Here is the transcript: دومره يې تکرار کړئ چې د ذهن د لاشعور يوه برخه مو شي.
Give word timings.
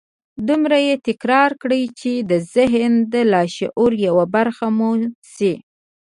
دومره 0.47 0.77
يې 0.87 0.95
تکرار 1.07 1.51
کړئ 1.61 1.83
چې 1.99 2.11
د 2.29 2.31
ذهن 2.53 2.93
د 3.13 3.15
لاشعور 3.33 3.91
يوه 4.07 4.25
برخه 4.35 4.67
مو 4.77 4.91
شي. 5.33 5.53